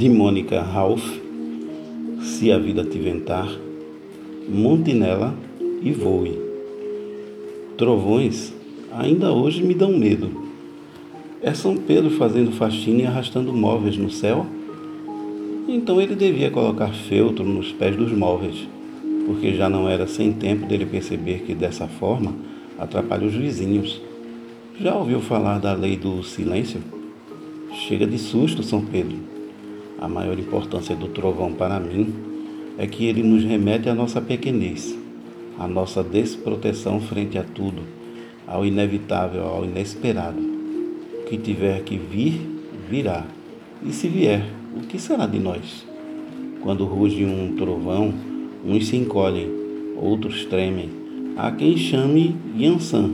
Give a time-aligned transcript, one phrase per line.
[0.00, 1.04] de Mônica Ralph,
[2.22, 3.46] Se a Vida Te Ventar,
[4.48, 5.34] monte nela
[5.82, 6.38] e voe.
[7.76, 8.50] Trovões
[8.90, 10.30] ainda hoje me dão medo.
[11.42, 14.46] É São Pedro fazendo faxina e arrastando móveis no céu?
[15.68, 18.66] Então ele devia colocar feltro nos pés dos móveis,
[19.26, 22.34] porque já não era sem tempo dele perceber que dessa forma
[22.78, 24.00] atrapalha os vizinhos.
[24.80, 26.80] Já ouviu falar da lei do silêncio?
[27.86, 29.39] Chega de susto, São Pedro.
[30.00, 32.14] A maior importância do trovão para mim
[32.78, 34.96] é que ele nos remete à nossa pequenez,
[35.58, 37.82] à nossa desproteção frente a tudo,
[38.46, 40.40] ao inevitável, ao inesperado.
[40.40, 42.40] O que tiver que vir,
[42.88, 43.26] virá.
[43.84, 44.42] E se vier,
[44.74, 45.86] o que será de nós?
[46.62, 48.14] Quando ruge um trovão,
[48.64, 49.48] uns se encolhem,
[49.96, 50.88] outros tremem.
[51.36, 53.10] Há quem chame Yansan,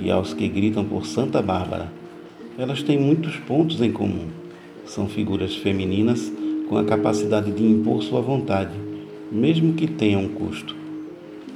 [0.00, 1.90] e aos que gritam por Santa Bárbara
[2.58, 4.28] elas têm muitos pontos em comum.
[4.86, 6.32] São figuras femininas
[6.68, 8.72] com a capacidade de impor sua vontade,
[9.30, 10.74] mesmo que tenha um custo.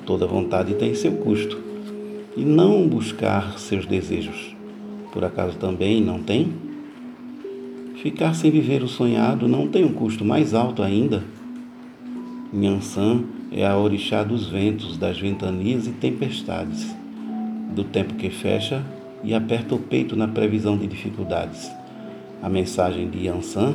[0.05, 1.58] Toda vontade tem seu custo.
[2.36, 4.55] E não buscar seus desejos.
[5.12, 6.53] Por acaso também não tem?
[8.03, 11.23] Ficar sem viver o sonhado não tem um custo mais alto ainda?
[12.53, 16.97] Nhansan é a orixá dos ventos, das ventanias e tempestades,
[17.75, 18.84] do tempo que fecha
[19.23, 21.70] e aperta o peito na previsão de dificuldades.
[22.42, 23.74] A mensagem de Yansan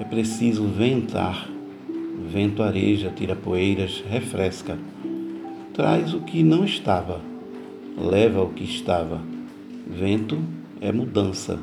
[0.00, 1.46] é preciso ventar.
[2.32, 4.78] Vento areja, tira poeiras, refresca.
[5.74, 7.20] Traz o que não estava,
[7.98, 9.20] leva o que estava.
[9.86, 10.38] Vento
[10.80, 11.58] é mudança.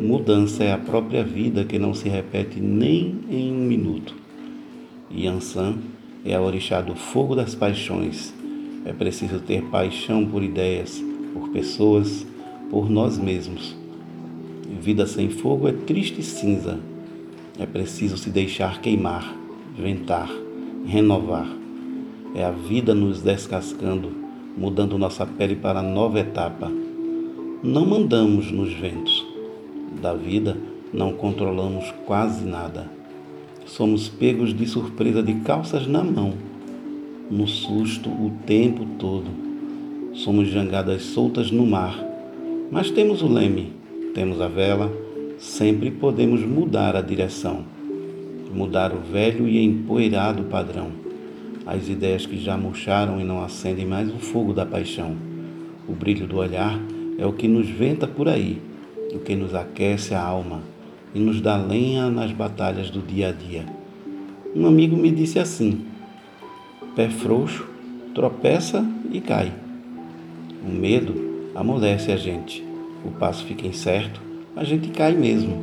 [0.00, 4.14] Mudança é a própria vida que não se repete nem em um minuto.
[5.14, 5.76] Yansan
[6.24, 8.32] é a orixá do fogo das paixões.
[8.86, 12.26] É preciso ter paixão por ideias, por pessoas,
[12.70, 13.81] por nós mesmos.
[14.82, 16.80] Vida sem fogo é triste e cinza.
[17.58, 19.32] É preciso se deixar queimar,
[19.78, 20.28] ventar,
[20.84, 21.46] renovar.
[22.34, 24.10] É a vida nos descascando,
[24.56, 26.68] mudando nossa pele para nova etapa.
[27.62, 29.24] Não mandamos nos ventos.
[30.00, 30.56] Da vida
[30.92, 32.90] não controlamos quase nada.
[33.64, 36.34] Somos pegos de surpresa de calças na mão,
[37.30, 39.52] no susto o tempo todo
[40.14, 41.98] somos jangadas soltas no mar,
[42.70, 43.72] mas temos o leme,
[44.14, 44.92] temos a vela,
[45.38, 47.64] sempre podemos mudar a direção,
[48.52, 50.90] mudar o velho e empoeirado padrão,
[51.66, 55.16] as ideias que já murcharam e não acendem mais o fogo da paixão.
[55.88, 56.78] O brilho do olhar
[57.18, 58.60] é o que nos venta por aí,
[59.14, 60.60] o que nos aquece a alma
[61.14, 63.64] e nos dá lenha nas batalhas do dia a dia.
[64.54, 65.86] Um amigo me disse assim:
[66.94, 67.66] pé frouxo,
[68.14, 69.52] tropeça e cai.
[70.66, 72.71] O medo amolece a gente.
[73.04, 74.20] O passo fica incerto,
[74.54, 75.56] a gente cai mesmo.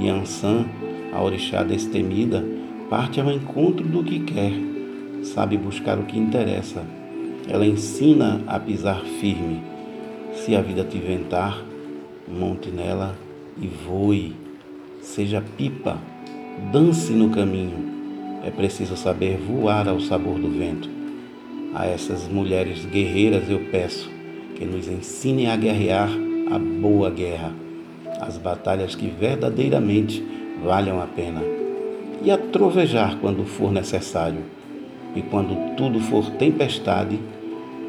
[0.00, 0.66] E Ansan,
[1.12, 2.44] a orixá destemida,
[2.90, 4.52] parte ao encontro do que quer,
[5.22, 6.84] sabe buscar o que interessa.
[7.48, 9.62] Ela ensina a pisar firme.
[10.34, 11.62] Se a vida te ventar,
[12.28, 13.16] monte nela
[13.60, 14.34] e voe.
[15.00, 15.98] Seja pipa,
[16.72, 17.96] dance no caminho.
[18.44, 20.90] É preciso saber voar ao sabor do vento.
[21.74, 24.10] A essas mulheres guerreiras eu peço,
[24.54, 27.52] que nos ensinem a guerrear a boa guerra,
[28.20, 30.24] as batalhas que verdadeiramente
[30.62, 31.42] valham a pena,
[32.22, 34.40] e a trovejar quando for necessário,
[35.14, 37.18] e quando tudo for tempestade,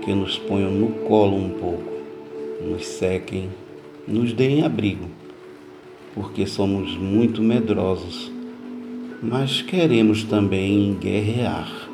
[0.04, 1.92] que nos ponham no colo um pouco,
[2.62, 3.50] nos sequem,
[4.08, 5.08] nos deem abrigo,
[6.16, 8.32] porque somos muito medrosos,
[9.22, 11.87] mas queremos também guerrear.